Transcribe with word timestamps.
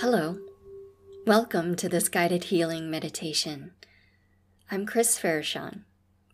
Hello. 0.00 0.38
Welcome 1.26 1.74
to 1.74 1.88
this 1.88 2.08
guided 2.08 2.44
healing 2.44 2.88
meditation. 2.88 3.72
I'm 4.70 4.86
Chris 4.86 5.18
Farashon. 5.18 5.82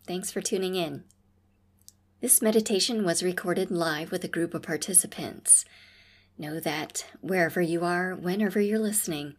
Thanks 0.05 0.29
for 0.29 0.39
tuning 0.39 0.75
in. 0.75 1.03
This 2.21 2.43
meditation 2.43 3.03
was 3.03 3.23
recorded 3.23 3.71
live 3.71 4.11
with 4.11 4.23
a 4.23 4.27
group 4.27 4.53
of 4.53 4.61
participants. 4.61 5.65
Know 6.37 6.59
that 6.59 7.07
wherever 7.21 7.59
you 7.59 7.83
are, 7.83 8.13
whenever 8.13 8.61
you're 8.61 8.77
listening, 8.77 9.33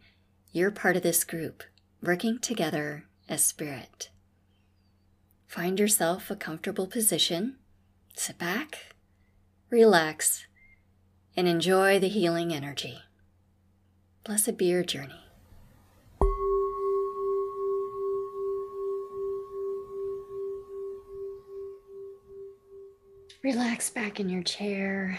you're 0.51 0.71
part 0.71 0.97
of 0.97 1.03
this 1.03 1.23
group, 1.23 1.63
working 2.03 2.37
together 2.37 3.05
as 3.29 3.45
spirit. 3.45 4.09
Find 5.47 5.79
yourself 5.79 6.29
a 6.29 6.35
comfortable 6.35 6.87
position, 6.87 7.55
sit 8.13 8.37
back, 8.37 8.93
relax, 9.69 10.47
and 11.37 11.47
enjoy 11.47 11.97
the 11.97 12.09
healing 12.09 12.53
energy. 12.53 13.03
Blessed 14.27 14.57
be 14.57 14.65
your 14.65 14.83
journey. 14.83 15.23
Relax 23.41 23.89
back 23.89 24.19
in 24.19 24.27
your 24.27 24.43
chair. 24.43 25.17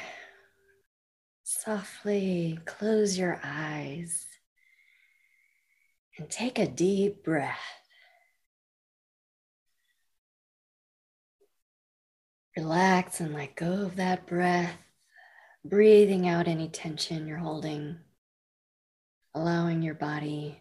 Softly 1.43 2.59
close 2.67 3.17
your 3.17 3.41
eyes 3.43 4.27
and 6.19 6.29
take 6.29 6.59
a 6.59 6.69
deep 6.69 7.25
breath. 7.25 7.57
Relax 12.55 13.21
and 13.21 13.33
let 13.33 13.57
go 13.57 13.87
of 13.87 13.97
that 13.97 14.27
breath, 14.27 14.77
breathing 15.65 16.29
out 16.29 16.47
any 16.47 16.69
tension 16.69 17.27
you're 17.27 17.39
holding 17.39 18.01
allowing 19.39 19.83
your 19.83 19.95
body 19.95 20.61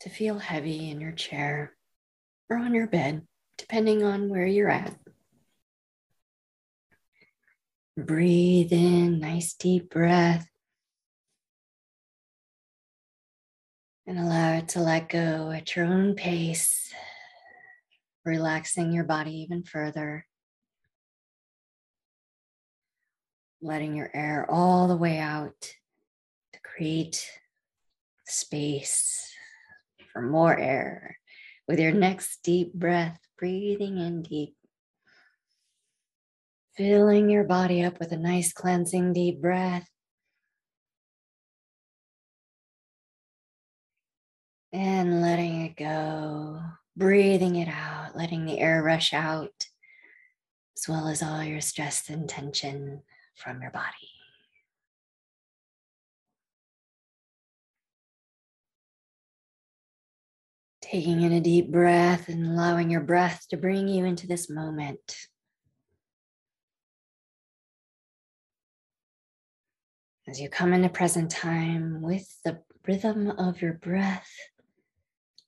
to 0.00 0.10
feel 0.10 0.38
heavy 0.40 0.90
in 0.90 1.00
your 1.00 1.12
chair 1.12 1.72
or 2.50 2.56
on 2.56 2.74
your 2.74 2.88
bed, 2.88 3.22
depending 3.56 4.02
on 4.02 4.28
where 4.28 4.46
you're 4.46 4.68
at. 4.68 4.96
Breathe 7.96 8.72
in, 8.72 9.20
nice 9.20 9.54
deep 9.54 9.88
breath. 9.88 10.48
And 14.04 14.18
allow 14.18 14.54
it 14.54 14.68
to 14.70 14.80
let 14.80 15.08
go 15.08 15.52
at 15.52 15.76
your 15.76 15.84
own 15.84 16.16
pace, 16.16 16.92
relaxing 18.24 18.92
your 18.92 19.04
body 19.04 19.42
even 19.42 19.62
further. 19.62 20.26
Letting 23.60 23.94
your 23.94 24.10
air 24.12 24.44
all 24.50 24.88
the 24.88 24.96
way 24.96 25.18
out 25.18 25.60
to 25.60 26.60
create 26.64 27.30
space 28.32 29.30
for 30.12 30.22
more 30.22 30.58
air. 30.58 31.18
With 31.68 31.78
your 31.78 31.92
next 31.92 32.40
deep 32.42 32.74
breath, 32.74 33.18
breathing 33.38 33.98
in 33.98 34.22
deep, 34.22 34.56
filling 36.76 37.30
your 37.30 37.44
body 37.44 37.84
up 37.84 37.98
with 37.98 38.12
a 38.12 38.16
nice 38.16 38.52
cleansing 38.52 39.12
deep 39.12 39.40
breath. 39.40 39.88
And 44.72 45.20
letting 45.20 45.62
it 45.66 45.76
go, 45.76 46.60
breathing 46.96 47.56
it 47.56 47.68
out, 47.68 48.16
letting 48.16 48.46
the 48.46 48.58
air 48.58 48.82
rush 48.82 49.12
out, 49.12 49.66
as 50.76 50.88
well 50.88 51.08
as 51.08 51.22
all 51.22 51.44
your 51.44 51.60
stress 51.60 52.08
and 52.08 52.26
tension 52.28 53.02
from 53.36 53.60
your 53.60 53.70
body. 53.70 54.21
Taking 60.82 61.22
in 61.22 61.32
a 61.32 61.40
deep 61.40 61.70
breath 61.70 62.28
and 62.28 62.44
allowing 62.44 62.90
your 62.90 63.00
breath 63.00 63.46
to 63.48 63.56
bring 63.56 63.88
you 63.88 64.04
into 64.04 64.26
this 64.26 64.50
moment. 64.50 65.16
As 70.28 70.40
you 70.40 70.50
come 70.50 70.72
into 70.72 70.88
present 70.88 71.30
time 71.30 72.02
with 72.02 72.28
the 72.44 72.60
rhythm 72.86 73.30
of 73.30 73.62
your 73.62 73.74
breath, 73.74 74.30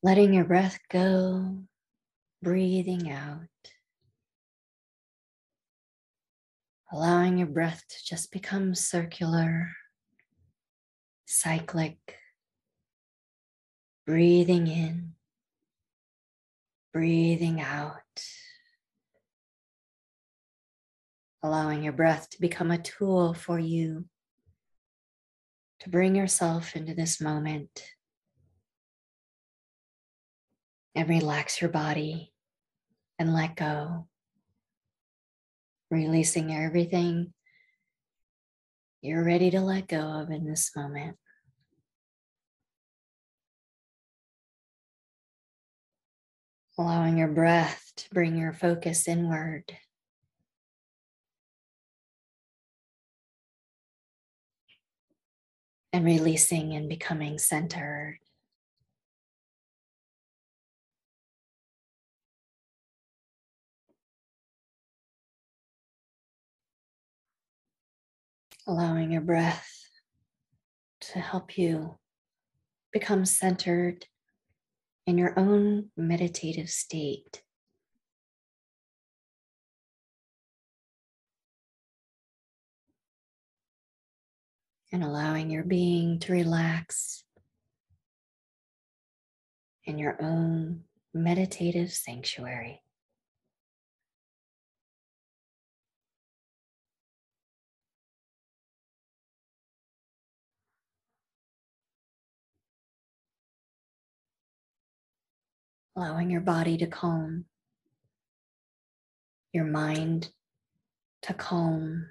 letting 0.02 0.32
your 0.32 0.44
breath 0.44 0.78
go, 0.90 1.58
breathing 2.42 3.10
out, 3.10 3.48
allowing 6.92 7.38
your 7.38 7.48
breath 7.48 7.82
to 7.88 7.96
just 8.04 8.30
become 8.32 8.74
circular, 8.74 9.72
cyclic, 11.26 11.98
breathing 14.06 14.66
in 14.68 15.12
breathing 16.94 17.60
out, 17.60 18.22
allowing 21.42 21.82
your 21.82 21.92
breath 21.92 22.30
to 22.30 22.40
become 22.40 22.70
a 22.70 22.78
tool 22.78 23.34
for 23.34 23.58
you 23.58 24.04
to 25.80 25.90
bring 25.90 26.14
yourself 26.14 26.76
into 26.76 26.94
this 26.94 27.20
moment 27.20 27.84
and 30.94 31.08
relax 31.08 31.60
your 31.60 31.68
body 31.68 32.32
and 33.18 33.34
let 33.34 33.56
go, 33.56 34.06
releasing 35.90 36.54
everything 36.54 37.34
you're 39.02 39.24
ready 39.24 39.50
to 39.50 39.60
let 39.60 39.88
go 39.88 39.98
of 39.98 40.30
in 40.30 40.46
this 40.46 40.70
moment. 40.76 41.16
Allowing 46.78 47.18
your 47.18 47.28
breath 47.28 47.92
to 47.96 48.10
bring 48.10 48.36
your 48.36 48.52
focus 48.52 49.06
inward. 49.06 49.76
And 55.92 56.04
releasing 56.04 56.74
and 56.74 56.88
becoming 56.88 57.38
centered. 57.38 58.18
Allowing 68.66 69.12
your 69.12 69.20
breath 69.20 69.70
to 71.12 71.20
help 71.20 71.56
you 71.56 71.98
become 72.92 73.24
centered 73.24 74.06
in 75.06 75.18
your 75.18 75.38
own 75.38 75.90
meditative 75.96 76.70
state. 76.70 77.42
And 84.92 85.02
allowing 85.02 85.50
your 85.50 85.64
being 85.64 86.20
to 86.20 86.32
relax 86.32 87.24
in 89.84 89.98
your 89.98 90.16
own 90.22 90.84
meditative 91.12 91.92
sanctuary. 91.92 92.83
Allowing 105.96 106.30
your 106.30 106.40
body 106.40 106.76
to 106.78 106.86
calm, 106.86 107.44
your 109.52 109.64
mind 109.64 110.30
to 111.22 111.34
calm. 111.34 112.10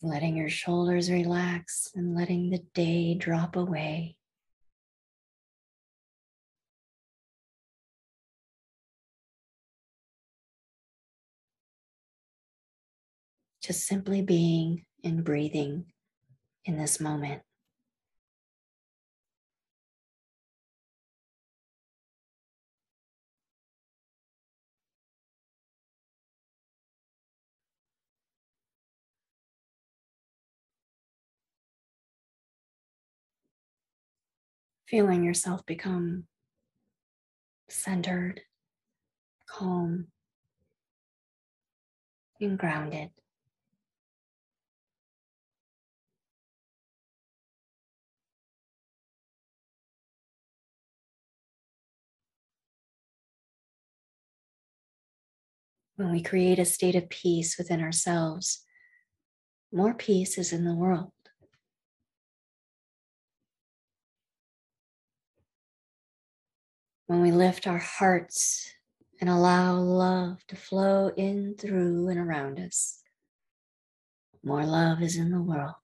Letting 0.00 0.36
your 0.36 0.48
shoulders 0.48 1.10
relax 1.10 1.88
and 1.94 2.16
letting 2.16 2.50
the 2.50 2.62
day 2.72 3.14
drop 3.14 3.56
away. 3.56 4.16
Just 13.60 13.86
simply 13.86 14.22
being 14.22 14.86
and 15.04 15.24
breathing 15.24 15.86
in 16.64 16.78
this 16.78 17.00
moment. 17.00 17.42
feeling 34.88 35.22
yourself 35.22 35.66
become 35.66 36.24
centered, 37.68 38.40
calm, 39.46 40.06
and 42.40 42.58
grounded. 42.58 43.10
When 55.96 56.12
we 56.12 56.22
create 56.22 56.58
a 56.58 56.64
state 56.64 56.94
of 56.94 57.10
peace 57.10 57.58
within 57.58 57.82
ourselves, 57.82 58.64
more 59.70 59.92
peace 59.92 60.38
is 60.38 60.52
in 60.52 60.64
the 60.64 60.74
world. 60.74 61.10
When 67.08 67.22
we 67.22 67.32
lift 67.32 67.66
our 67.66 67.78
hearts 67.78 68.70
and 69.18 69.30
allow 69.30 69.78
love 69.78 70.46
to 70.48 70.56
flow 70.56 71.10
in, 71.16 71.54
through, 71.58 72.08
and 72.08 72.18
around 72.18 72.60
us, 72.60 73.02
more 74.44 74.66
love 74.66 75.00
is 75.00 75.16
in 75.16 75.30
the 75.30 75.40
world. 75.40 75.74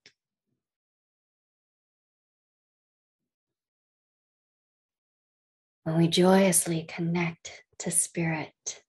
When 5.85 5.97
we 5.97 6.09
joyously 6.09 6.83
connect 6.83 7.65
to 7.79 7.91
spirit, 7.91 8.83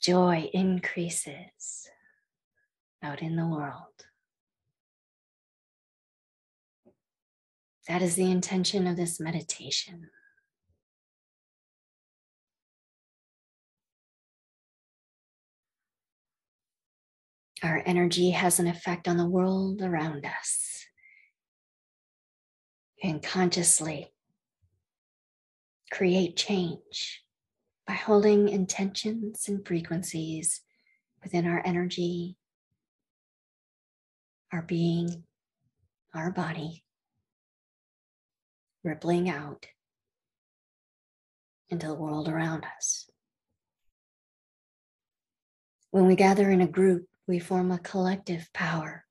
joy 0.00 0.48
increases 0.54 1.90
out 3.02 3.20
in 3.20 3.36
the 3.36 3.46
world. 3.46 3.99
That 7.88 8.02
is 8.02 8.14
the 8.14 8.30
intention 8.30 8.86
of 8.86 8.96
this 8.96 9.18
meditation. 9.18 10.10
Our 17.62 17.82
energy 17.84 18.30
has 18.30 18.58
an 18.58 18.66
effect 18.66 19.06
on 19.06 19.16
the 19.16 19.28
world 19.28 19.82
around 19.82 20.24
us. 20.24 20.86
And 23.02 23.22
consciously 23.22 24.12
create 25.90 26.36
change 26.36 27.22
by 27.86 27.94
holding 27.94 28.48
intentions 28.48 29.48
and 29.48 29.66
frequencies 29.66 30.60
within 31.22 31.46
our 31.46 31.62
energy, 31.64 32.36
our 34.52 34.62
being, 34.62 35.24
our 36.14 36.30
body, 36.30 36.84
rippling 38.84 39.28
out 39.28 39.66
into 41.68 41.86
the 41.86 41.94
world 41.94 42.28
around 42.28 42.64
us. 42.76 43.08
When 45.90 46.06
we 46.06 46.16
gather 46.16 46.50
in 46.50 46.60
a 46.60 46.66
group, 46.66 47.06
we 47.26 47.38
form 47.38 47.70
a 47.70 47.78
collective 47.78 48.48
power 48.52 49.04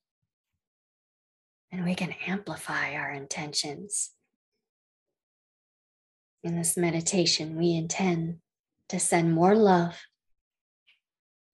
and 1.71 1.85
we 1.85 1.95
can 1.95 2.13
amplify 2.25 2.93
our 2.95 3.11
intentions. 3.11 4.11
In 6.43 6.55
this 6.55 6.77
meditation, 6.77 7.57
we 7.57 7.75
intend 7.75 8.37
to 8.89 8.99
send 8.99 9.33
more 9.33 9.55
love, 9.55 10.01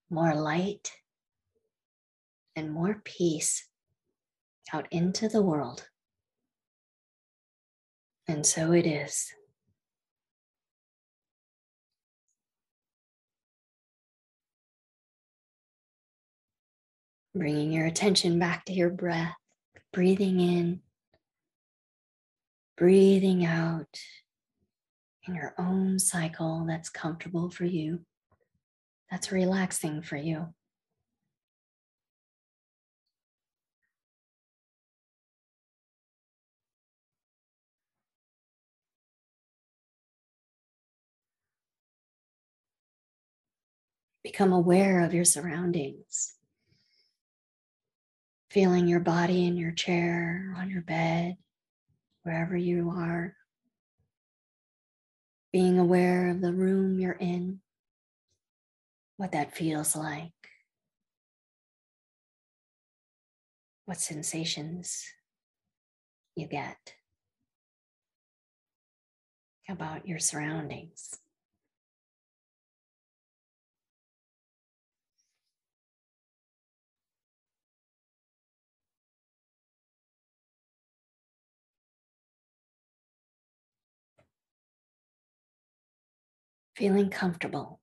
more 0.10 0.36
light, 0.36 0.92
and 2.56 2.72
more 2.72 3.02
peace 3.04 3.68
out 4.72 4.88
into 4.92 5.28
the 5.28 5.42
world. 5.42 5.90
And 8.28 8.46
so 8.46 8.72
it 8.72 8.88
is. 8.88 9.32
Bringing 17.36 17.72
your 17.72 17.86
attention 17.86 18.40
back 18.40 18.66
to 18.66 18.74
your 18.74 18.90
breath, 18.90 19.36
breathing 19.92 20.40
in, 20.40 20.80
breathing 22.78 23.46
out 23.46 24.00
in 25.28 25.36
your 25.36 25.54
own 25.58 26.00
cycle 26.00 26.66
that's 26.68 26.90
comfortable 26.90 27.50
for 27.50 27.66
you, 27.66 28.00
that's 29.12 29.32
relaxing 29.32 30.02
for 30.02 30.16
you. 30.16 30.54
Become 44.26 44.54
aware 44.54 45.06
of 45.06 45.14
your 45.14 45.24
surroundings 45.24 46.34
feeling 48.56 48.88
your 48.88 49.02
body 49.02 49.46
in 49.46 49.58
your 49.58 49.74
chair, 49.74 50.56
on 50.58 50.70
your 50.70 50.82
bed, 50.82 51.36
wherever 52.24 52.56
you 52.56 52.90
are. 52.90 53.36
Being 55.52 55.78
aware 55.78 56.30
of 56.30 56.40
the 56.40 56.54
room 56.54 56.98
you're 56.98 57.12
in, 57.12 57.60
what 59.18 59.34
that 59.34 59.58
feels 59.58 59.94
like, 59.94 60.32
what 63.84 64.00
sensations 64.00 65.04
you 66.34 66.48
get 66.48 66.94
about 69.68 70.08
your 70.08 70.20
surroundings. 70.20 71.20
Feeling 86.76 87.10
comfortable 87.10 87.80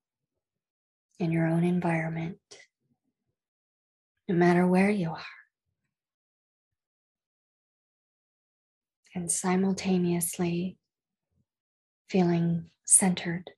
in 1.19 1.31
your 1.31 1.47
own 1.47 1.63
environment, 1.63 2.37
no 4.27 4.35
matter 4.35 4.67
where 4.67 4.89
you 4.89 5.09
are. 5.09 5.25
And 9.15 9.31
simultaneously 9.31 10.77
feeling 12.09 12.69
centered, 12.83 13.51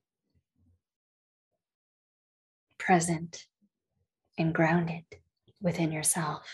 present, 2.77 3.45
and 4.37 4.53
grounded 4.53 5.05
within 5.61 5.91
yourself. 5.91 6.47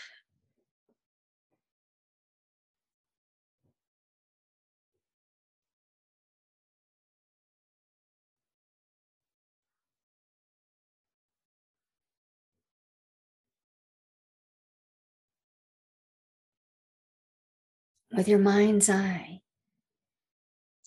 With 18.12 18.28
your 18.28 18.38
mind's 18.38 18.90
eye, 18.90 19.40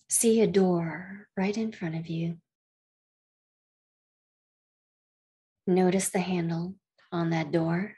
see 0.09 0.41
a 0.41 0.47
door 0.47 1.27
right 1.35 1.57
in 1.57 1.71
front 1.71 1.95
of 1.95 2.07
you. 2.07 2.37
Notice 5.65 6.09
the 6.09 6.19
handle 6.19 6.75
on 7.11 7.31
that 7.31 7.51
door. 7.51 7.95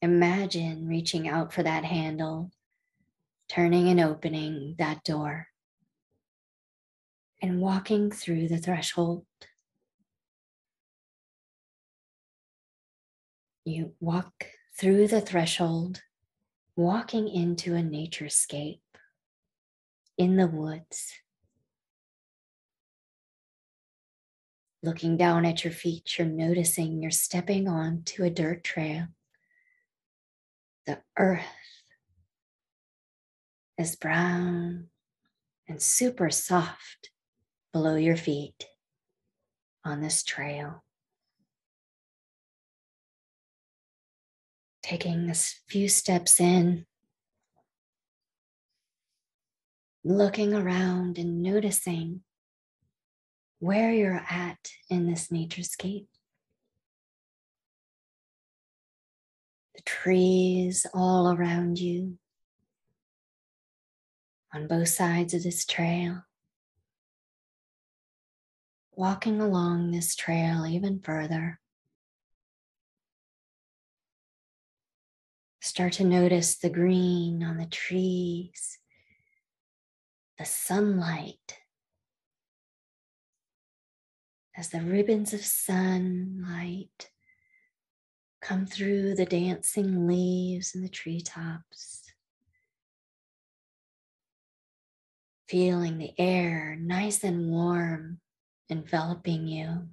Imagine 0.00 0.88
reaching 0.88 1.28
out 1.28 1.52
for 1.52 1.62
that 1.62 1.84
handle, 1.84 2.50
turning 3.48 3.88
and 3.88 4.00
opening 4.00 4.76
that 4.78 5.04
door, 5.04 5.48
and 7.42 7.60
walking 7.60 8.10
through 8.10 8.48
the 8.48 8.58
threshold. 8.58 9.26
You 13.64 13.92
walk 14.00 14.46
through 14.78 15.08
the 15.08 15.20
threshold 15.20 16.00
walking 16.78 17.26
into 17.26 17.74
a 17.74 17.80
naturescape 17.80 18.78
in 20.16 20.36
the 20.36 20.46
woods. 20.46 21.12
Looking 24.84 25.16
down 25.16 25.44
at 25.44 25.64
your 25.64 25.72
feet, 25.72 26.16
you're 26.16 26.28
noticing 26.28 27.02
you're 27.02 27.10
stepping 27.10 27.66
onto 27.66 28.22
a 28.22 28.30
dirt 28.30 28.62
trail. 28.62 29.08
The 30.86 31.00
earth 31.18 31.42
is 33.76 33.96
brown 33.96 34.86
and 35.66 35.82
super 35.82 36.30
soft 36.30 37.10
below 37.72 37.96
your 37.96 38.16
feet 38.16 38.66
on 39.84 40.00
this 40.00 40.22
trail. 40.22 40.84
Taking 44.88 45.28
a 45.28 45.34
few 45.68 45.86
steps 45.86 46.40
in, 46.40 46.86
looking 50.02 50.54
around 50.54 51.18
and 51.18 51.42
noticing 51.42 52.22
where 53.58 53.92
you're 53.92 54.24
at 54.30 54.70
in 54.88 55.06
this 55.06 55.28
naturescape. 55.28 56.06
The 59.74 59.82
trees 59.84 60.86
all 60.94 61.30
around 61.30 61.78
you 61.78 62.16
on 64.54 64.68
both 64.68 64.88
sides 64.88 65.34
of 65.34 65.42
this 65.42 65.66
trail. 65.66 66.22
walking 68.98 69.40
along 69.40 69.92
this 69.92 70.16
trail 70.16 70.66
even 70.66 70.98
further. 70.98 71.60
Start 75.60 75.94
to 75.94 76.04
notice 76.04 76.56
the 76.56 76.70
green 76.70 77.42
on 77.42 77.56
the 77.56 77.66
trees, 77.66 78.78
the 80.38 80.44
sunlight 80.44 81.58
as 84.56 84.70
the 84.70 84.80
ribbons 84.80 85.32
of 85.32 85.44
sunlight 85.44 87.10
come 88.40 88.66
through 88.66 89.14
the 89.14 89.24
dancing 89.24 90.06
leaves 90.06 90.74
and 90.74 90.84
the 90.84 90.88
treetops. 90.88 92.02
Feeling 95.48 95.98
the 95.98 96.12
air 96.18 96.76
nice 96.80 97.24
and 97.24 97.50
warm 97.50 98.20
enveloping 98.68 99.46
you. 99.46 99.88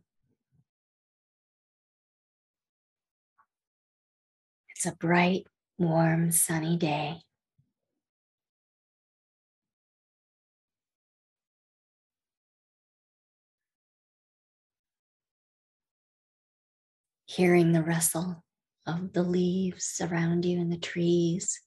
It's 4.69 4.85
a 4.85 4.91
bright, 4.91 5.45
warm, 5.77 6.31
sunny 6.31 6.77
day. 6.77 7.21
Hearing 17.25 17.73
the 17.73 17.83
rustle 17.83 18.43
of 18.87 19.11
the 19.13 19.23
leaves 19.23 19.99
around 19.99 20.45
you 20.45 20.59
in 20.59 20.69
the 20.69 20.77
trees, 20.77 21.59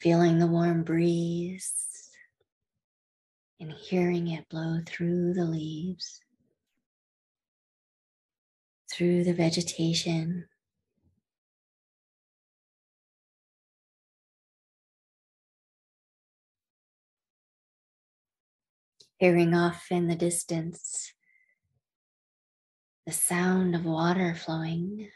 feeling 0.00 0.38
the 0.38 0.46
warm 0.48 0.82
breeze, 0.82 2.10
and 3.60 3.70
hearing 3.72 4.28
it 4.28 4.48
blow 4.48 4.80
through 4.84 5.34
the 5.34 5.44
leaves, 5.44 6.20
through 8.90 9.24
the 9.24 9.34
vegetation. 9.34 10.46
Hearing 19.18 19.54
off 19.54 19.86
in 19.90 20.08
the 20.08 20.14
distance 20.14 21.14
the 23.06 23.12
sound 23.12 23.74
of 23.74 23.86
water 23.86 24.34
flowing. 24.34 25.08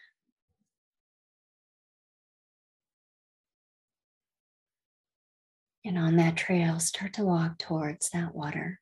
And 5.85 5.99
on 5.99 6.17
that 6.17 6.37
trail, 6.37 6.79
start 6.81 7.13
to 7.15 7.25
walk 7.25 7.59
towards 7.59 8.09
that 8.11 8.35
water. 8.35 8.81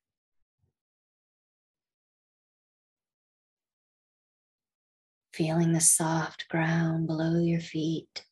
Feeling 5.33 5.73
the 5.73 5.81
soft 5.81 6.49
ground 6.49 7.09
below 7.09 7.41
your 7.41 7.61
feet. 7.61 8.25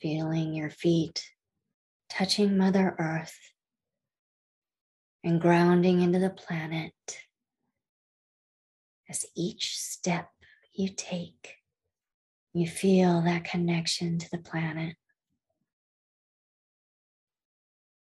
Feeling 0.00 0.54
your 0.54 0.70
feet 0.70 1.22
touching 2.10 2.58
Mother 2.58 2.94
Earth 2.98 3.38
and 5.22 5.40
grounding 5.40 6.00
into 6.02 6.18
the 6.18 6.30
planet 6.30 6.92
as 9.08 9.24
each 9.36 9.78
step 9.78 10.30
you 10.72 10.88
take, 10.88 11.56
you 12.52 12.66
feel 12.68 13.20
that 13.22 13.44
connection 13.44 14.18
to 14.18 14.30
the 14.30 14.38
planet, 14.38 14.96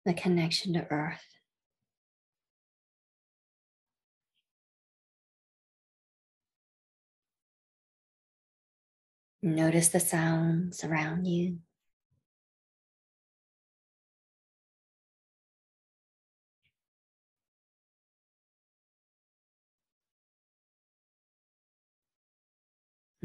the 0.05 0.13
connection 0.13 0.74
to 0.74 0.88
Earth. 0.89 1.24
Notice 9.41 9.89
the 9.89 10.00
sounds 10.00 10.83
around 10.83 11.25
you. 11.25 11.59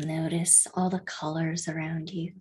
Notice 0.06 0.66
all 0.74 0.88
the 0.88 1.00
colors 1.00 1.68
around 1.68 2.10
you. 2.10 2.32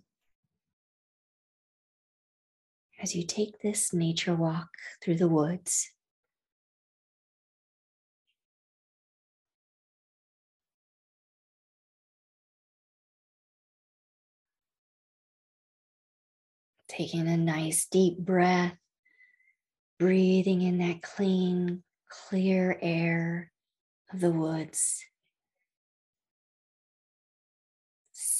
As 3.02 3.14
you 3.14 3.26
take 3.26 3.60
this 3.60 3.92
nature 3.92 4.34
walk 4.34 4.70
through 5.04 5.16
the 5.16 5.28
woods, 5.28 5.90
taking 16.88 17.28
a 17.28 17.36
nice 17.36 17.86
deep 17.86 18.18
breath, 18.18 18.76
breathing 19.98 20.62
in 20.62 20.78
that 20.78 21.02
clean, 21.02 21.82
clear 22.08 22.78
air 22.80 23.52
of 24.14 24.20
the 24.20 24.30
woods. 24.30 25.04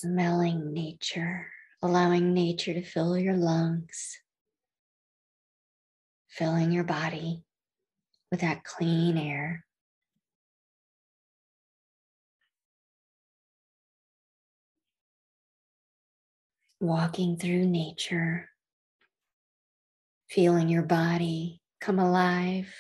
Smelling 0.01 0.73
nature, 0.73 1.47
allowing 1.83 2.33
nature 2.33 2.73
to 2.73 2.83
fill 2.83 3.19
your 3.19 3.37
lungs, 3.37 4.19
filling 6.31 6.73
your 6.73 6.85
body 6.85 7.45
with 8.31 8.41
that 8.41 8.65
clean 8.65 9.19
air. 9.19 9.67
Walking 16.81 17.37
through 17.37 17.67
nature, 17.67 18.49
feeling 20.31 20.71
your 20.71 20.85
body 20.85 21.61
come 21.79 21.99
alive 21.99 22.75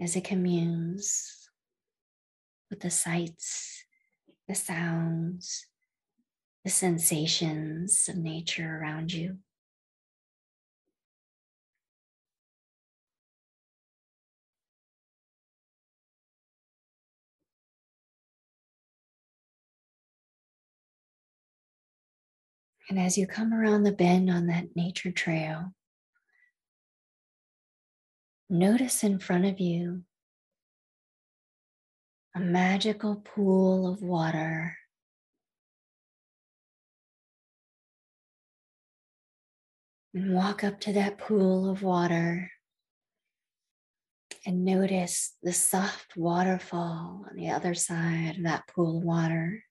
as 0.00 0.14
it 0.14 0.22
communes 0.22 1.50
with 2.70 2.78
the 2.78 2.90
sights 2.90 3.83
the 4.48 4.54
sounds, 4.54 5.66
the 6.64 6.70
sensations 6.70 8.08
of 8.08 8.16
nature 8.16 8.78
around 8.80 9.12
you. 9.12 9.38
And 22.90 22.98
as 22.98 23.16
you 23.16 23.26
come 23.26 23.54
around 23.54 23.82
the 23.82 23.92
bend 23.92 24.30
on 24.30 24.46
that 24.48 24.76
nature 24.76 25.10
trail, 25.10 25.72
notice 28.50 29.02
in 29.02 29.18
front 29.18 29.46
of 29.46 29.58
you 29.58 30.02
a 32.34 32.40
magical 32.40 33.16
pool 33.16 33.92
of 33.92 34.02
water. 34.02 34.76
And 40.12 40.34
walk 40.34 40.62
up 40.64 40.80
to 40.80 40.92
that 40.92 41.18
pool 41.18 41.70
of 41.70 41.82
water 41.82 42.50
and 44.46 44.64
notice 44.64 45.34
the 45.42 45.52
soft 45.52 46.16
waterfall 46.16 47.24
on 47.28 47.36
the 47.36 47.50
other 47.50 47.74
side 47.74 48.36
of 48.36 48.44
that 48.44 48.68
pool 48.68 48.98
of 48.98 49.04
water 49.04 49.64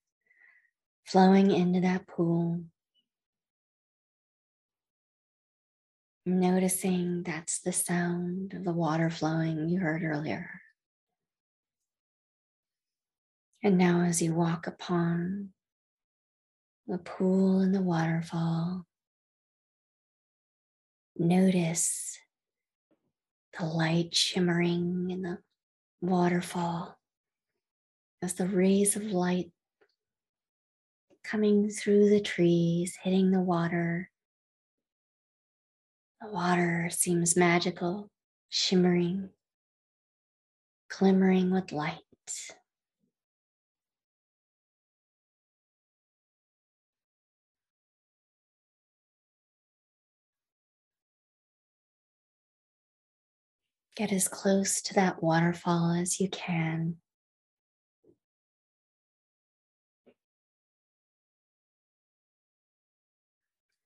flowing 1.06 1.52
into 1.52 1.82
that 1.82 2.08
pool. 2.08 2.62
Noticing 6.26 7.24
that's 7.24 7.60
the 7.60 7.74
sound 7.74 8.54
of 8.54 8.64
the 8.64 8.72
water 8.72 9.10
flowing 9.10 9.70
you 9.70 9.80
heard 9.80 10.04
earlier. 10.04 10.63
And 13.66 13.78
now, 13.78 14.02
as 14.02 14.22
you 14.22 14.34
walk 14.34 14.68
upon 14.68 15.54
the 16.86 16.98
pool 16.98 17.62
and 17.62 17.74
the 17.74 17.82
waterfall, 17.82 18.86
notice 21.16 22.20
the 23.58 23.66
light 23.66 24.14
shimmering 24.14 25.10
in 25.10 25.22
the 25.22 25.38
waterfall 26.02 26.98
as 28.22 28.34
the 28.34 28.48
rays 28.48 28.98
of 28.98 29.04
light 29.04 29.52
coming 31.24 31.70
through 31.70 32.10
the 32.10 32.20
trees, 32.20 32.98
hitting 33.02 33.32
the 33.32 33.40
water. 33.40 34.10
The 36.20 36.28
water 36.28 36.90
seems 36.92 37.38
magical, 37.38 38.10
shimmering, 38.50 39.30
glimmering 40.90 41.50
with 41.50 41.72
light. 41.72 42.00
Get 53.96 54.12
as 54.12 54.28
close 54.28 54.82
to 54.84 54.96
that 54.96 55.22
waterfall 55.22 55.92
as 55.92 56.20
you 56.20 56.28
can. 56.28 56.98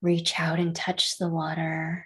Reach 0.02 0.40
out 0.40 0.60
and 0.60 0.74
touch 0.74 1.18
the 1.18 1.28
water, 1.28 2.06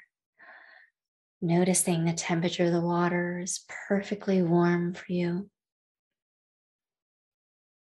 noticing 1.42 2.06
the 2.06 2.14
temperature 2.14 2.66
of 2.66 2.72
the 2.72 2.82
water 2.82 3.38
is 3.38 3.66
perfectly 3.88 4.42
warm 4.42 4.94
for 4.94 5.06
you. 5.10 5.52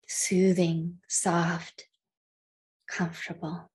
Soothing, 0.09 0.99
soft, 1.07 1.85
comfortable. 2.89 3.71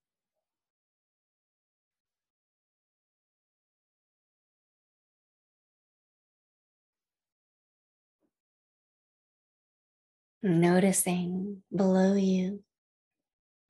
Noticing 10.47 11.63
below 11.75 12.13
you, 12.13 12.61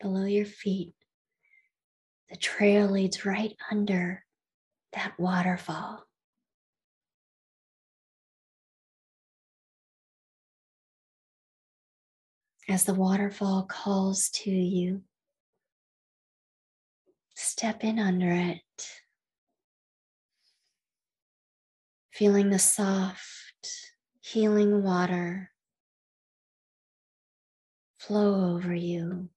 below 0.01 0.25
your 0.25 0.45
feet, 0.45 0.93
the 2.29 2.35
trail 2.35 2.87
leads 2.91 3.25
right 3.25 3.55
under 3.71 4.25
that 4.91 5.13
waterfall. 5.17 6.03
As 12.67 12.83
the 12.83 12.93
waterfall 12.93 13.63
calls 13.63 14.27
to 14.43 14.51
you, 14.51 15.03
step 17.35 17.85
in 17.85 17.99
under 17.99 18.33
it, 18.33 18.89
feeling 22.11 22.49
the 22.49 22.59
soft, 22.59 23.23
healing 24.19 24.83
water 24.83 25.51
flow 28.05 28.53
over 28.55 28.73
you. 28.73 29.29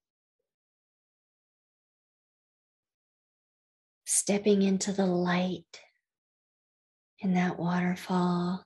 Stepping 4.05 4.63
into 4.63 4.93
the 4.93 5.07
light 5.07 5.81
in 7.21 7.35
that 7.35 7.59
waterfall. 7.59 8.63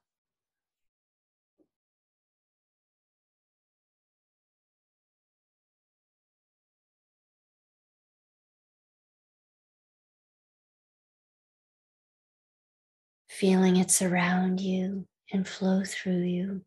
Feeling 13.28 13.76
it 13.76 13.90
surround 13.90 14.60
you 14.60 15.06
and 15.32 15.46
flow 15.46 15.82
through 15.84 16.22
you. 16.22 16.62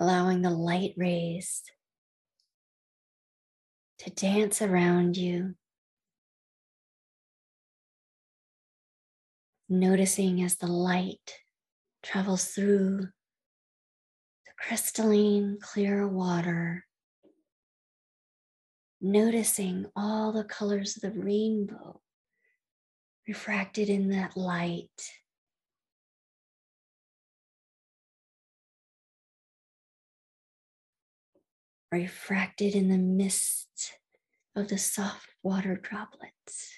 Allowing 0.00 0.40
the 0.40 0.50
light 0.50 0.94
rays 0.96 1.62
to 3.98 4.10
dance 4.10 4.62
around 4.62 5.16
you. 5.16 5.54
Noticing 9.68 10.42
as 10.42 10.56
the 10.56 10.66
light 10.66 11.34
travels 12.02 12.46
through 12.46 13.00
the 14.46 14.52
crystalline 14.58 15.58
clear 15.60 16.08
water. 16.08 16.86
Noticing 19.02 19.86
all 19.94 20.32
the 20.32 20.44
colors 20.44 20.96
of 20.96 21.02
the 21.02 21.20
rainbow 21.20 22.00
refracted 23.28 23.90
in 23.90 24.08
that 24.10 24.36
light. 24.36 24.88
Refracted 31.90 32.74
in 32.74 32.88
the 32.88 32.98
mist 32.98 33.94
of 34.54 34.68
the 34.68 34.78
soft 34.78 35.28
water 35.42 35.76
droplets, 35.76 36.72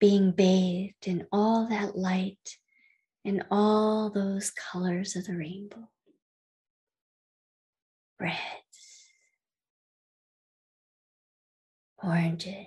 being 0.00 0.32
bathed 0.32 1.06
in 1.06 1.26
all 1.30 1.68
that 1.68 1.96
light 1.96 2.58
and 3.24 3.44
all 3.50 4.10
those 4.10 4.50
colors 4.50 5.16
of 5.16 5.26
the 5.26 5.36
rainbow. 5.36 5.88
Reds, 8.20 8.38
oranges, 12.02 12.66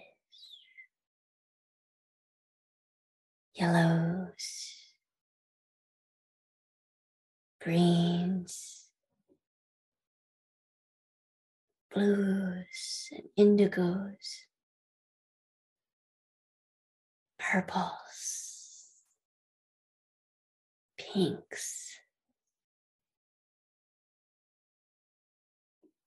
yellows, 3.53 4.75
greens 7.61 8.76
blues 11.97 13.09
and 13.11 13.57
indigos, 13.57 14.43
purples, 17.39 18.85
pinks, 20.99 21.89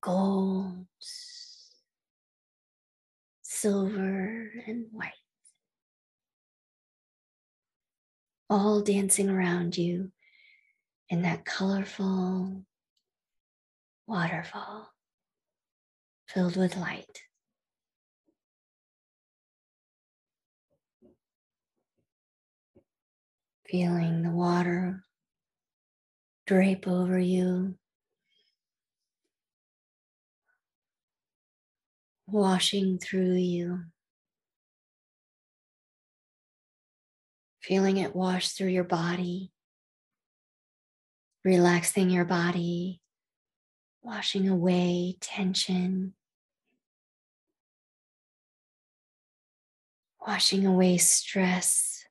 golds, 0.01 0.77
silver, 3.43 4.53
and 4.69 4.87
white. 4.93 5.11
All 8.49 8.81
dancing 8.81 9.29
around 9.29 9.77
you 9.77 10.13
in 11.09 11.23
that 11.23 11.45
colorful 11.45 12.65
waterfall 14.07 14.90
filled 16.33 16.57
with 16.57 16.77
light. 16.77 17.23
Feeling 23.67 24.23
the 24.23 24.31
water 24.31 25.03
drape 26.47 26.87
over 26.87 27.19
you, 27.19 27.77
washing 32.27 32.99
through 32.99 33.35
you. 33.35 33.85
Feeling 37.63 37.99
it 37.99 38.17
wash 38.17 38.51
through 38.51 38.69
your 38.69 38.85
body, 38.85 39.53
relaxing 41.45 42.11
your 42.11 42.25
body, 42.25 43.01
washing 44.03 44.49
away 44.49 45.17
tension, 45.21 46.15
washing 50.27 50.67
away 50.67 50.99
stress. 50.99 52.05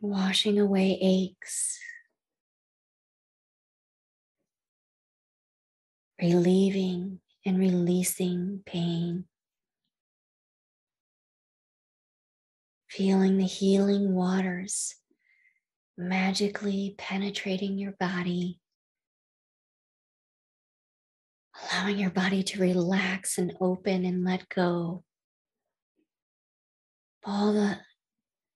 Washing 0.00 0.60
away 0.60 0.96
aches, 1.02 1.80
relieving 6.22 7.18
and 7.44 7.58
releasing 7.58 8.62
pain. 8.64 9.24
Feeling 12.88 13.38
the 13.38 13.44
healing 13.44 14.14
waters 14.14 14.94
magically 15.98 16.94
penetrating 16.96 17.76
your 17.76 17.92
body, 17.98 18.60
allowing 21.60 21.98
your 21.98 22.10
body 22.10 22.42
to 22.44 22.60
relax 22.60 23.36
and 23.36 23.52
open 23.60 24.04
and 24.04 24.24
let 24.24 24.48
go. 24.48 25.02
Of 27.24 27.32
all 27.32 27.52
the 27.52 27.78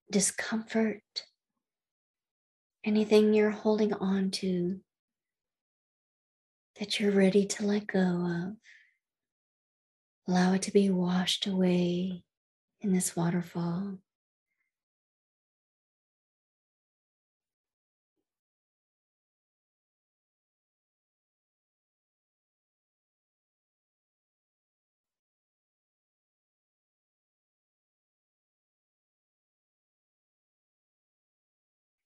discomfort, 0.09 1.03
anything 2.85 3.33
you're 3.33 3.51
holding 3.51 3.93
on 3.93 4.31
to 4.31 4.79
that 6.79 6.99
you're 6.99 7.11
ready 7.11 7.45
to 7.45 7.65
let 7.65 7.87
go 7.87 7.99
of. 7.99 8.55
Allow 10.27 10.53
it 10.53 10.61
to 10.63 10.71
be 10.71 10.89
washed 10.89 11.45
away 11.45 12.23
in 12.81 12.93
this 12.93 13.15
waterfall. 13.15 13.99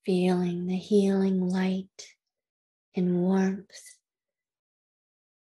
Feeling 0.07 0.67
the 0.67 0.77
healing 0.77 1.41
light 1.41 2.07
and 2.95 3.19
warmth 3.19 3.97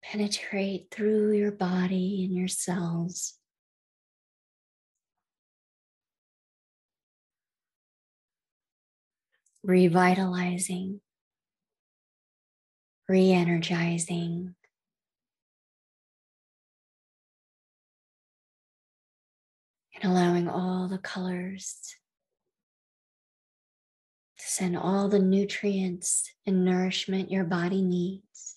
penetrate 0.04 0.88
through 0.90 1.32
your 1.32 1.50
body 1.50 2.26
and 2.26 2.36
your 2.36 2.46
cells. 2.46 3.38
Revitalizing, 9.62 11.00
re 13.08 13.32
energizing, 13.32 14.54
and 19.94 20.04
allowing 20.04 20.48
all 20.48 20.86
the 20.86 20.98
colors 20.98 21.96
send 24.50 24.76
all 24.76 25.08
the 25.08 25.20
nutrients 25.20 26.28
and 26.44 26.64
nourishment 26.64 27.30
your 27.30 27.44
body 27.44 27.80
needs 27.80 28.56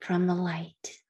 from 0.00 0.28
the 0.28 0.34
light. 0.34 1.00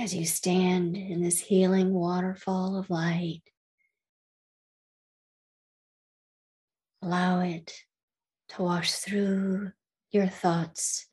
As 0.00 0.14
you 0.14 0.24
stand 0.24 0.96
in 0.96 1.20
this 1.20 1.38
healing 1.40 1.92
waterfall 1.92 2.78
of 2.78 2.88
light, 2.88 3.42
allow 7.02 7.40
it 7.40 7.70
to 8.48 8.62
wash 8.62 8.92
through 8.92 9.72
your 10.10 10.26
thoughts. 10.26 11.06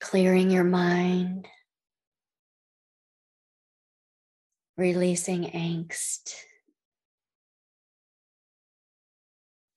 Clearing 0.00 0.50
your 0.50 0.64
mind, 0.64 1.46
releasing 4.76 5.44
angst, 5.52 6.34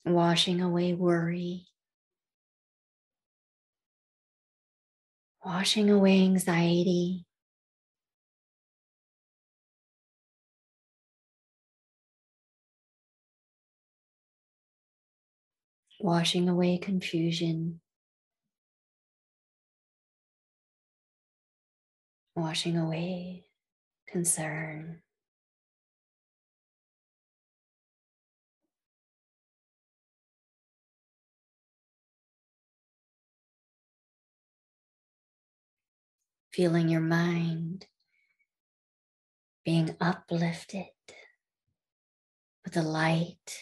washing 0.04 0.60
away 0.60 0.96
worry, 0.96 1.68
washing 5.44 5.90
away 5.90 6.22
anxiety, 6.24 7.26
washing 16.00 16.50
away 16.50 16.78
confusion, 16.78 17.80
washing 22.36 22.78
away 22.78 23.46
concern. 24.08 25.02
Feeling 36.54 36.90
your 36.90 37.02
mind 37.02 37.86
being 39.64 39.96
uplifted 40.02 40.86
with 42.64 42.74
the 42.74 42.82
light 42.82 43.58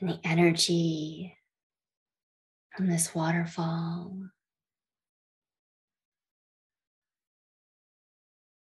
and 0.00 0.10
the 0.10 0.20
energy 0.22 1.36
from 2.76 2.86
this 2.86 3.14
waterfall. 3.14 4.28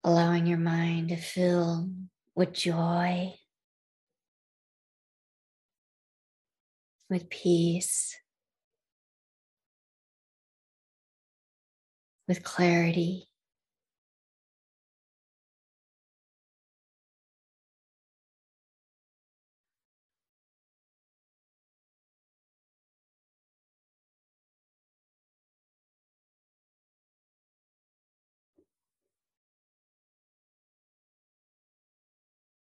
Allowing 0.04 0.48
your 0.48 0.58
mind 0.58 1.10
to 1.10 1.18
fill 1.18 1.90
with 2.36 2.54
joy, 2.54 3.34
with 7.10 7.30
peace, 7.30 8.16
with 12.28 12.44
clarity. 12.44 13.28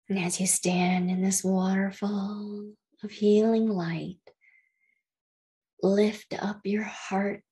And 0.09 0.19
as 0.19 0.41
you 0.41 0.47
stand 0.47 1.09
in 1.09 1.21
this 1.21 1.41
waterfall 1.41 2.73
of 3.01 3.11
healing 3.11 3.69
light, 3.69 4.19
lift 5.81 6.33
up 6.37 6.59
your 6.65 6.83
heart 6.83 7.43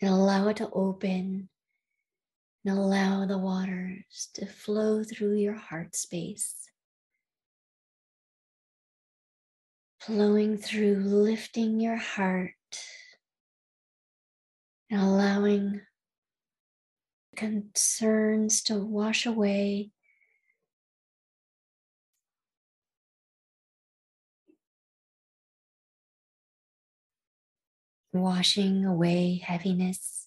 and 0.00 0.10
allow 0.10 0.48
it 0.48 0.56
to 0.58 0.70
open 0.70 1.48
and 2.64 2.78
allow 2.78 3.26
the 3.26 3.38
waters 3.38 4.28
to 4.34 4.46
flow 4.46 5.02
through 5.02 5.36
your 5.36 5.54
heart 5.54 5.96
space. 5.96 6.70
Flowing 10.00 10.56
through, 10.56 10.96
lifting 10.96 11.80
your 11.80 11.96
heart 11.96 12.52
and 14.90 15.00
allowing 15.00 15.80
concerns 17.36 18.62
to 18.62 18.78
wash 18.78 19.26
away 19.26 19.90
washing 28.20 28.84
away 28.84 29.40
heaviness. 29.44 30.26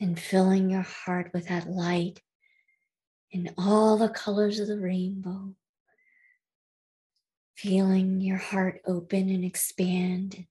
And 0.00 0.18
filling 0.18 0.70
your 0.70 0.82
heart 0.82 1.30
with 1.34 1.48
that 1.48 1.68
light 1.68 2.22
in 3.30 3.52
all 3.58 3.98
the 3.98 4.08
colors 4.08 4.58
of 4.58 4.66
the 4.66 4.78
rainbow. 4.78 5.54
Feeling 7.54 8.20
your 8.22 8.38
heart 8.38 8.80
open 8.86 9.28
and 9.28 9.44
expand 9.44 10.46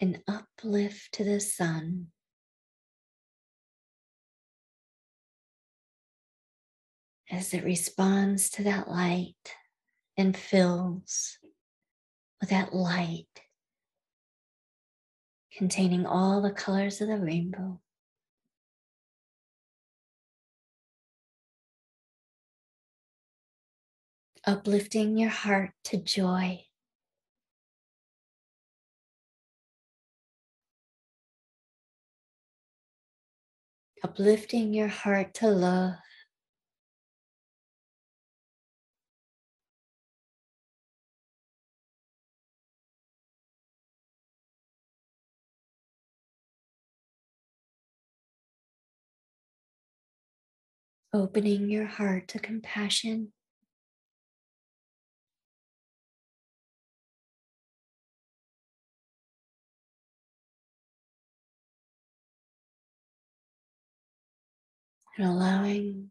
and 0.00 0.20
uplift 0.28 1.12
to 1.12 1.24
the 1.24 1.40
sun. 1.40 2.08
As 7.30 7.52
it 7.52 7.64
responds 7.64 8.50
to 8.50 8.62
that 8.64 8.88
light 8.88 9.54
and 10.16 10.36
fills 10.36 11.38
with 12.40 12.50
that 12.50 12.74
light 12.74 13.26
containing 15.52 16.06
all 16.06 16.40
the 16.40 16.50
colors 16.50 17.00
of 17.00 17.08
the 17.08 17.18
rainbow. 17.18 17.80
Uplifting 24.46 25.18
your 25.18 25.30
heart 25.30 25.72
to 25.84 25.98
joy. 25.98 26.64
Uplifting 34.02 34.72
your 34.72 34.88
heart 34.88 35.34
to 35.34 35.48
love. 35.48 35.96
Opening 51.12 51.70
your 51.70 51.86
heart 51.86 52.28
to 52.28 52.38
compassion. 52.38 53.32
And 65.16 65.26
allowing 65.26 66.10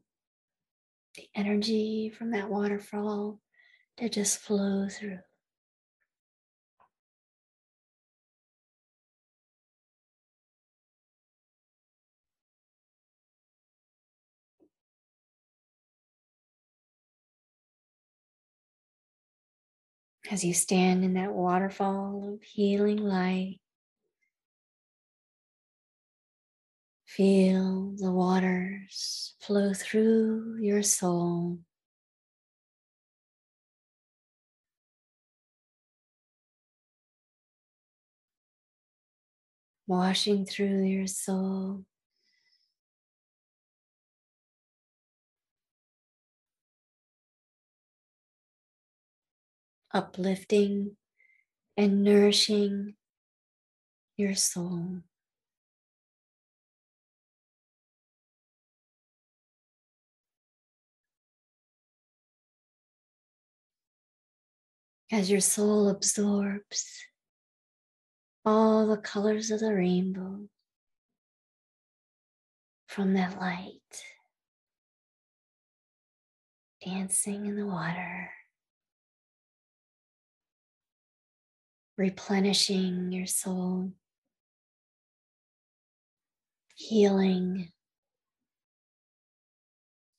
the 1.16 1.30
energy 1.34 2.10
from 2.10 2.32
that 2.32 2.50
waterfall 2.50 3.40
to 3.98 4.10
just 4.10 4.40
flow 4.40 4.90
through. 4.90 5.20
As 20.30 20.44
you 20.44 20.54
stand 20.54 21.06
in 21.06 21.14
that 21.14 21.34
waterfall 21.34 22.34
of 22.34 22.44
healing 22.44 22.98
light, 22.98 23.62
feel 27.06 27.94
the 27.98 28.12
waters 28.12 29.36
flow 29.40 29.74
through 29.74 30.58
your 30.60 30.84
soul. 30.84 31.60
Washing 39.88 40.46
through 40.46 40.84
your 40.84 41.08
soul. 41.08 41.86
Uplifting 49.94 50.96
and 51.76 52.04
nourishing 52.04 52.96
your 54.18 54.36
soul. 54.36 55.02
As 65.12 65.32
your 65.32 65.40
soul 65.40 65.88
absorbs 65.88 67.06
all 68.44 68.88
the 68.88 68.98
colors 68.98 69.52
of 69.52 69.60
the 69.62 69.74
rainbow 69.74 70.48
from 72.88 73.14
that 73.14 73.40
light 73.40 74.04
dancing 76.84 77.46
in 77.46 77.56
the 77.56 77.66
water. 77.66 78.30
Replenishing 81.98 83.12
your 83.12 83.26
soul, 83.26 83.92
healing 86.76 87.72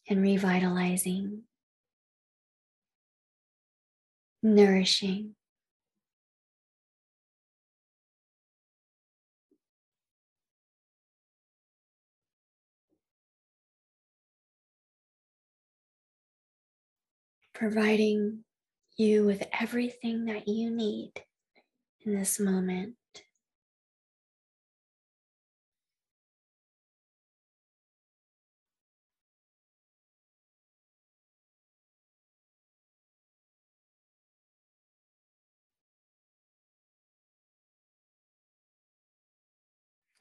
and 0.09 0.21
revitalizing, 0.21 1.43
nourishing. 4.43 5.35
Providing 17.55 18.45
you 18.97 19.25
with 19.25 19.43
everything 19.53 20.27
that 20.27 20.47
you 20.47 20.71
need 20.71 21.11
in 22.05 22.15
this 22.15 22.41
moment. 22.41 22.95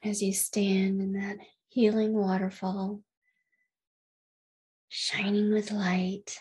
As 0.02 0.22
you 0.22 0.32
stand 0.32 1.00
in 1.02 1.12
that 1.14 1.38
healing 1.68 2.14
waterfall, 2.14 3.00
shining 4.88 5.52
with 5.52 5.70
light, 5.70 6.38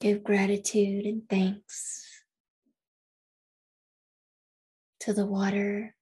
Give 0.00 0.22
gratitude 0.22 1.06
and 1.06 1.22
thanks 1.28 2.04
to 5.00 5.12
the 5.12 5.24
water 5.24 5.94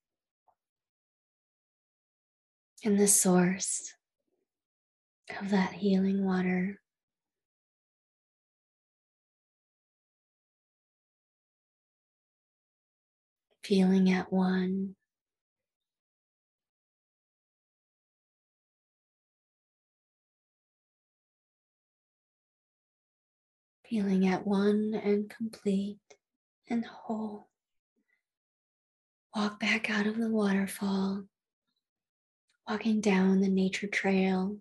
and 2.84 2.98
the 2.98 3.06
source 3.06 3.94
of 5.40 5.50
that 5.50 5.72
healing 5.74 6.24
water. 6.24 6.80
Feeling 13.62 14.10
at 14.10 14.32
one 14.32 14.96
feeling 23.94 24.26
at 24.26 24.44
one 24.44 24.92
and 25.04 25.30
complete 25.30 26.00
and 26.68 26.84
whole. 26.84 27.48
Walk 29.36 29.60
back 29.60 29.88
out 29.88 30.08
of 30.08 30.16
the 30.16 30.28
waterfall, 30.28 31.22
walking 32.68 33.00
down 33.00 33.40
the 33.40 33.48
nature 33.48 33.86
trail, 33.86 34.56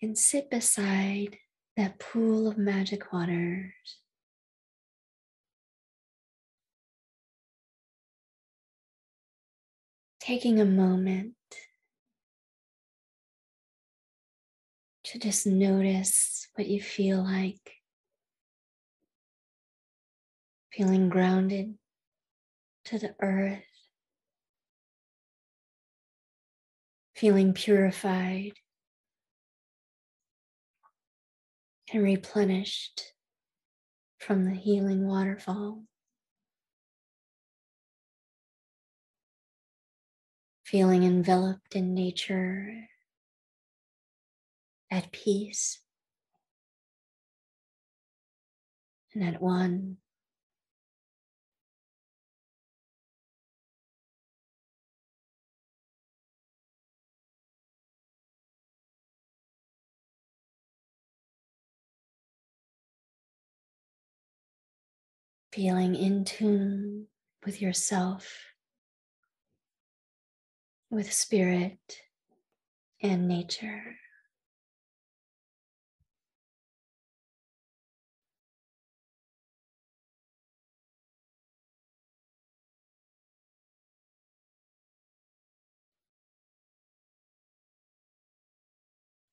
and 0.00 0.16
sit 0.16 0.48
beside 0.48 1.36
that 1.76 1.98
pool 1.98 2.48
of 2.48 2.56
magic 2.56 3.12
waters. 3.12 3.98
Taking 10.20 10.58
a 10.58 10.64
moment 10.64 11.34
to 15.04 15.18
just 15.18 15.46
notice 15.46 16.48
what 16.54 16.66
you 16.66 16.80
feel 16.80 17.22
like. 17.22 17.73
Feeling 20.76 21.08
grounded 21.08 21.78
to 22.86 22.98
the 22.98 23.14
earth, 23.20 23.62
feeling 27.14 27.54
purified 27.54 28.54
and 31.92 32.02
replenished 32.02 33.12
from 34.18 34.46
the 34.46 34.54
healing 34.56 35.06
waterfall. 35.06 35.84
Feeling 40.64 41.04
enveloped 41.04 41.76
in 41.76 41.94
nature 41.94 42.88
at 44.90 45.12
peace 45.12 45.78
and 49.14 49.22
at 49.22 49.40
one. 49.40 49.98
Feeling 65.54 65.94
in 65.94 66.24
tune 66.24 67.06
with 67.46 67.62
yourself, 67.62 68.28
with 70.90 71.12
spirit 71.12 71.78
and 73.00 73.28
nature. 73.28 73.94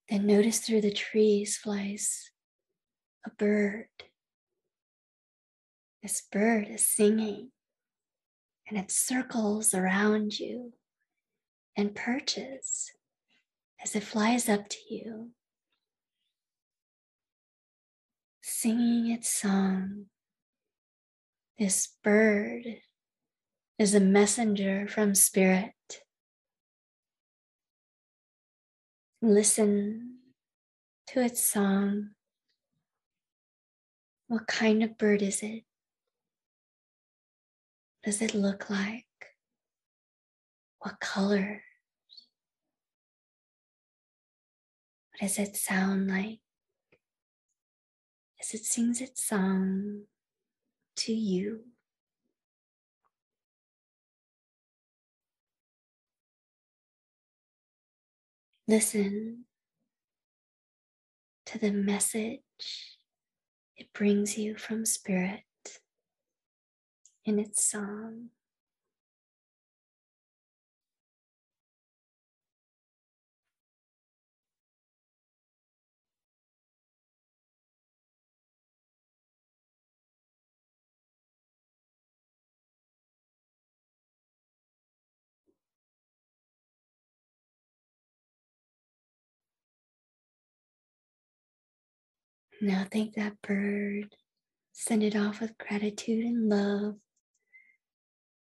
Then 0.08 0.28
notice 0.28 0.60
through 0.60 0.82
the 0.82 0.94
trees 0.94 1.58
flies 1.58 2.30
a 3.26 3.32
bird. 3.32 3.88
This 6.02 6.22
bird 6.32 6.68
is 6.68 6.88
singing 6.88 7.52
and 8.68 8.78
it 8.78 8.92
circles 8.92 9.74
around 9.74 10.40
you 10.40 10.74
and 11.78 11.96
perches 11.96 12.92
as 13.84 13.96
it 13.96 14.04
flies 14.04 14.48
up 14.50 14.70
to 14.70 14.78
you, 14.90 15.32
singing 18.42 19.12
its 19.12 19.32
song. 19.32 20.06
This 21.58 21.90
bird 22.04 22.66
is 23.78 23.94
a 23.94 24.00
messenger 24.00 24.88
from 24.88 25.16
spirit 25.16 25.74
Listen 29.24 30.18
to 31.06 31.22
its 31.22 31.44
song. 31.44 32.10
What 34.28 34.48
kind 34.48 34.82
of 34.82 34.98
bird 34.98 35.22
is 35.22 35.44
it? 35.44 35.64
Does 38.04 38.20
it 38.22 38.34
look 38.34 38.68
like? 38.70 39.06
What 40.80 41.00
color? 41.00 41.62
What 45.12 45.28
does 45.28 45.38
it 45.38 45.56
sound 45.56 46.08
like 46.10 46.40
as 48.40 48.56
it 48.56 48.66
sings 48.66 49.02
its 49.02 49.24
song 49.24 50.06
to 50.96 51.14
you? 51.14 51.66
Listen 58.68 59.46
to 61.46 61.60
the 61.60 61.72
message 61.72 62.40
it 63.78 63.94
brings 63.94 64.40
you 64.40 64.56
from 64.56 64.86
Spirit 64.86 65.42
in 67.26 67.40
its 67.40 67.64
song. 67.66 68.30
Now 92.64 92.86
thank 92.92 93.16
that 93.16 93.42
bird, 93.42 94.16
send 94.74 95.04
it 95.04 95.16
off 95.16 95.42
with 95.42 95.58
gratitude 95.58 96.26
and 96.26 96.48
love, 96.50 96.96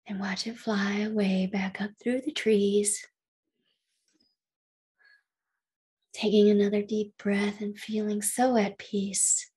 and 0.07 0.21
watch 0.21 0.47
it 0.47 0.59
fly 0.59 1.01
away 1.01 1.47
back 1.47 1.81
up 1.81 1.91
through 2.03 2.21
the 2.21 2.33
trees. 2.33 3.07
Taking 6.13 6.49
another 6.51 6.83
deep 6.83 7.17
breath 7.19 7.61
and 7.61 7.79
feeling 7.79 8.23
so 8.23 8.57
at 8.57 8.79
peace 8.79 9.51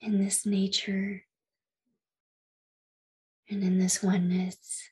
in 0.00 0.22
this 0.22 0.46
nature 0.46 1.24
and 3.50 3.62
in 3.62 3.78
this 3.78 4.02
oneness. 4.02 4.90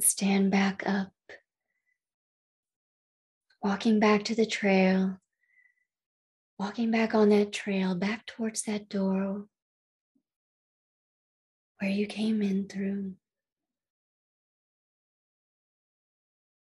Stand 0.00 0.50
back 0.50 0.82
up 0.86 1.12
walking 3.64 3.98
back 3.98 4.24
to 4.24 4.34
the 4.34 4.44
trail, 4.44 5.18
walking 6.58 6.90
back 6.90 7.14
on 7.14 7.30
that 7.30 7.50
trail, 7.50 7.94
back 7.94 8.26
towards 8.26 8.62
that 8.64 8.90
door 8.90 9.46
where 11.84 11.92
you 11.92 12.06
came 12.06 12.40
in 12.40 12.66
through. 12.66 13.12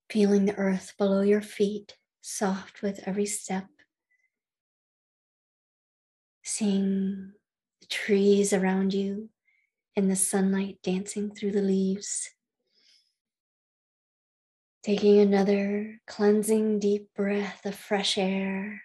Feeling 0.09 0.47
the 0.47 0.57
earth 0.57 0.95
below 0.97 1.21
your 1.21 1.43
feet, 1.43 1.99
soft 2.23 2.81
with 2.81 3.07
every 3.07 3.27
step. 3.27 3.67
Seeing 6.43 7.33
the 7.83 7.87
trees 7.89 8.55
around 8.55 8.95
you 8.95 9.29
and 9.95 10.11
the 10.11 10.17
sunlight 10.17 10.79
dancing 10.83 11.35
through 11.35 11.53
the 11.53 11.61
leaves. 11.61 12.31
Taking 14.83 15.19
another 15.19 16.01
cleansing 16.07 16.79
deep 16.79 17.13
breath 17.15 17.67
of 17.67 17.75
fresh 17.75 18.17
air. 18.17 18.81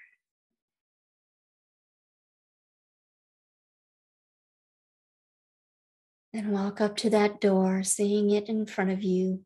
Then 6.35 6.51
walk 6.51 6.81
up 6.81 6.97
to 6.97 7.09
that 7.11 7.39
door, 7.39 7.81
seeing 7.83 8.29
it 8.29 8.49
in 8.49 8.65
front 8.65 8.91
of 8.91 9.01
you. 9.01 9.45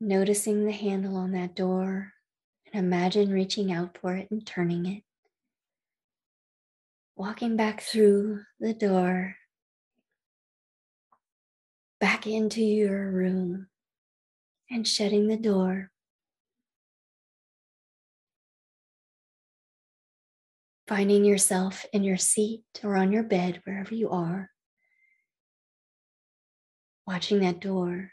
Noticing 0.00 0.64
the 0.64 0.72
handle 0.72 1.16
on 1.16 1.30
that 1.30 1.54
door, 1.54 2.14
and 2.66 2.84
imagine 2.84 3.30
reaching 3.30 3.72
out 3.72 3.96
for 4.00 4.16
it 4.16 4.32
and 4.32 4.44
turning 4.44 4.84
it. 4.86 5.04
Walking 7.14 7.54
back 7.54 7.82
through 7.82 8.40
the 8.58 8.74
door, 8.74 9.36
back 12.00 12.26
into 12.26 12.62
your 12.62 13.12
room 13.12 13.68
and 14.68 14.88
shutting 14.88 15.28
the 15.28 15.36
door. 15.36 15.91
Finding 20.88 21.24
yourself 21.24 21.86
in 21.92 22.02
your 22.02 22.16
seat 22.16 22.64
or 22.82 22.96
on 22.96 23.12
your 23.12 23.22
bed, 23.22 23.62
wherever 23.64 23.94
you 23.94 24.10
are, 24.10 24.50
watching 27.06 27.40
that 27.40 27.60
door 27.60 28.10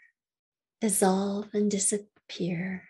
dissolve 0.82 1.50
and 1.54 1.70
disappear. 1.70 2.84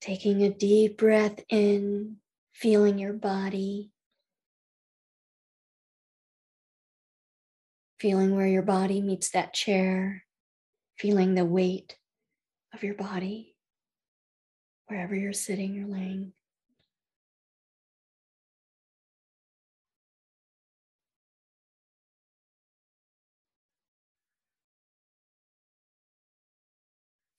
Taking 0.00 0.42
a 0.42 0.50
deep 0.50 0.96
breath 0.96 1.40
in, 1.48 2.16
feeling 2.54 2.98
your 2.98 3.12
body. 3.12 3.92
Feeling 8.00 8.34
where 8.34 8.46
your 8.46 8.62
body 8.62 9.02
meets 9.02 9.30
that 9.30 9.52
chair, 9.52 10.24
feeling 10.96 11.34
the 11.34 11.44
weight 11.44 11.98
of 12.72 12.82
your 12.82 12.94
body 12.94 13.49
wherever 14.90 15.14
you're 15.14 15.32
sitting 15.32 15.82
or 15.82 15.86
laying. 15.86 16.32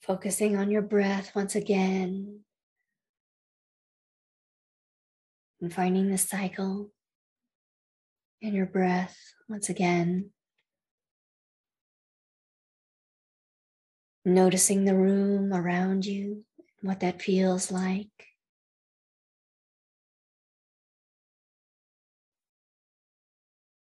Focusing 0.01 0.55
on 0.57 0.71
your 0.71 0.81
breath 0.81 1.31
once 1.35 1.55
again 1.55 2.39
and 5.61 5.73
finding 5.73 6.09
the 6.09 6.17
cycle 6.17 6.91
in 8.41 8.53
your 8.53 8.65
breath 8.65 9.17
once 9.47 9.69
again. 9.69 10.31
Noticing 14.23 14.85
the 14.85 14.95
room 14.95 15.53
around 15.53 16.05
you, 16.05 16.45
what 16.81 16.99
that 17.01 17.21
feels 17.21 17.71
like. 17.71 18.07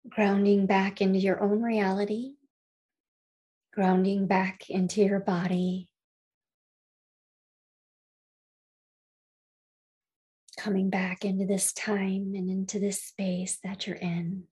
Grounding 0.09 0.67
back 0.67 1.01
into 1.01 1.19
your 1.19 1.43
own 1.43 1.63
reality, 1.63 2.35
grounding 3.73 4.27
back 4.27 4.71
into 4.71 5.03
your 5.03 5.21
body. 5.21 5.89
Coming 10.57 10.89
back 10.89 11.25
into 11.25 11.45
this 11.45 11.73
time 11.73 12.33
and 12.35 12.49
into 12.49 12.81
this 12.81 13.03
space 13.03 13.59
that 13.63 13.87
you're 13.87 13.97
in. 13.97 14.45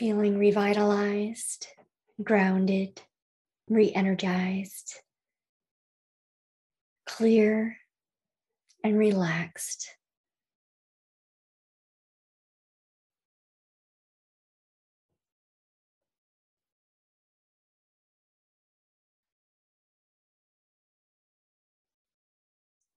Feeling 0.00 0.38
revitalized, 0.38 1.66
grounded, 2.24 3.02
re 3.68 3.92
energized, 3.92 4.94
clear, 7.04 7.76
and 8.82 8.96
relaxed. 8.96 9.90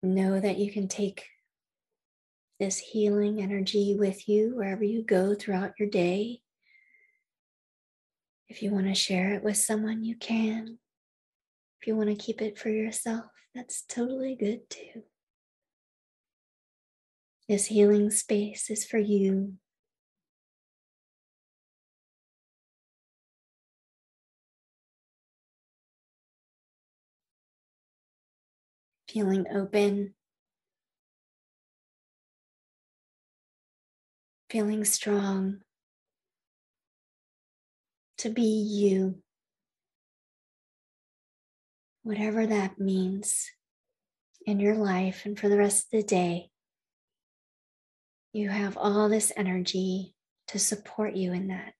Know 0.01 0.39
that 0.39 0.57
you 0.57 0.71
can 0.71 0.87
take 0.87 1.25
this 2.61 2.77
healing 2.77 3.41
energy 3.41 3.93
with 3.99 4.29
you 4.29 4.55
wherever 4.55 4.85
you 4.85 5.03
go 5.03 5.35
throughout 5.35 5.73
your 5.77 5.89
day. 5.89 6.42
If 8.49 8.61
you 8.61 8.71
want 8.71 8.87
to 8.87 8.93
share 8.93 9.33
it 9.33 9.43
with 9.43 9.57
someone, 9.57 10.03
you 10.03 10.15
can. 10.15 10.77
If 11.81 11.87
you 11.87 11.95
want 11.95 12.09
to 12.09 12.15
keep 12.15 12.41
it 12.41 12.57
for 12.57 12.69
yourself, 12.69 13.25
that's 13.55 13.83
totally 13.83 14.35
good 14.35 14.69
too. 14.69 15.03
This 17.49 17.67
healing 17.67 18.09
space 18.09 18.69
is 18.69 18.85
for 18.85 18.97
you. 18.97 19.53
feeling 29.13 29.45
open, 29.53 30.15
feeling 34.49 34.83
strong 34.83 35.61
to 38.20 38.30
be 38.30 38.41
you, 38.41 39.22
whatever 42.03 42.45
that 42.45 42.80
means 42.80 43.51
in 44.45 44.59
your 44.59 44.76
life 44.76 45.26
and 45.26 45.39
for 45.39 45.49
the 45.49 45.57
rest 45.57 45.86
of 45.86 46.01
the 46.01 46.03
day. 46.03 46.49
You 48.34 48.49
have 48.49 48.78
all 48.78 49.09
this 49.09 49.32
energy 49.38 50.16
to 50.47 50.59
support 50.59 51.16
you 51.16 51.34
in 51.34 51.47
that. 51.47 51.74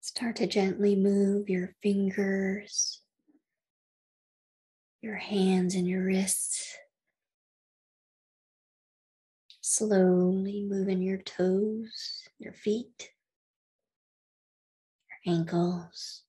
Start 0.00 0.36
to 0.36 0.46
gently 0.46 0.96
move 0.96 1.48
your 1.48 1.74
fingers, 1.82 2.99
your 5.00 5.16
hands, 5.16 5.74
and 5.74 5.86
your 5.86 6.04
wrists. 6.04 6.76
Slowly 9.60 10.66
moving 10.68 11.00
your 11.00 11.18
toes, 11.18 12.22
your 12.38 12.52
feet, 12.52 13.10
your 15.08 15.34
ankles. 15.34 16.22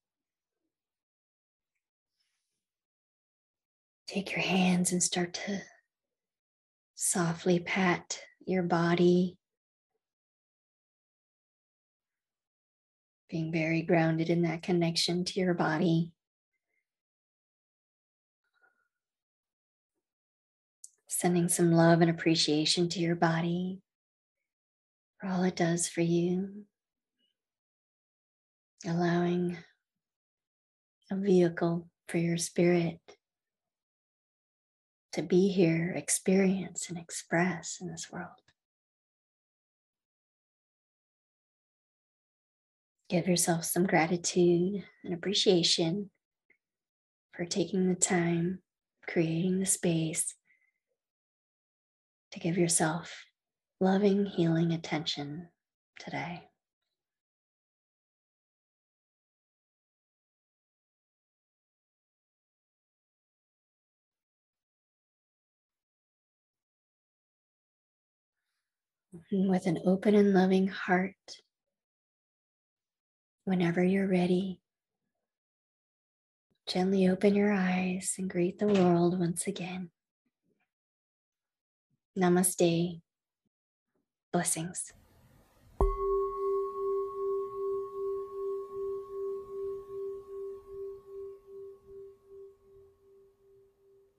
Take 4.08 4.32
your 4.32 4.42
hands 4.42 4.92
and 4.92 5.02
start 5.02 5.34
to 5.46 5.62
softly 6.96 7.60
pat 7.60 8.20
your 8.46 8.64
body 8.64 9.38
being 13.30 13.52
very 13.52 13.82
grounded 13.82 14.30
in 14.30 14.42
that 14.42 14.62
connection 14.62 15.24
to 15.24 15.40
your 15.40 15.54
body. 15.54 16.12
Sending 21.22 21.50
some 21.50 21.72
love 21.72 22.02
and 22.02 22.10
appreciation 22.10 22.90
to 22.90 23.00
your 23.00 23.14
body 23.14 23.80
for 25.20 25.28
all 25.28 25.44
it 25.44 25.56
does 25.56 25.88
for 25.88 26.02
you. 26.02 26.66
Allowing 28.88 29.56
a 31.12 31.16
vehicle 31.16 31.88
for 32.08 32.18
your 32.18 32.38
spirit 32.38 32.98
to 35.14 35.22
be 35.22 35.50
here, 35.50 35.94
experience, 35.96 36.90
and 36.90 36.98
express 36.98 37.78
in 37.80 37.92
this 37.92 38.08
world. 38.12 38.42
Give 43.10 43.28
yourself 43.28 43.66
some 43.66 43.86
gratitude 43.86 44.86
and 45.04 45.14
appreciation 45.14 46.10
for 47.32 47.46
taking 47.46 47.88
the 47.88 47.94
time, 47.94 48.64
creating 49.06 49.60
the 49.60 49.68
space 49.68 50.34
to 52.32 52.40
give 52.40 52.58
yourself 52.58 53.26
loving, 53.80 54.26
healing 54.26 54.72
attention 54.72 55.50
today. 56.00 56.44
And 69.32 69.50
with 69.50 69.66
an 69.66 69.80
open 69.86 70.16
and 70.16 70.34
loving 70.34 70.68
heart, 70.68 71.16
Whenever 73.44 73.84
you're 73.84 74.08
ready, 74.08 74.60
gently 76.68 77.10
open 77.10 77.34
your 77.34 77.52
eyes 77.52 78.16
and 78.20 78.30
greet 78.30 78.60
the 78.60 78.68
world 78.68 79.20
once 79.20 79.48
again. 79.48 79.90
Namaste. 82.16 83.01
Blessings. 84.34 84.93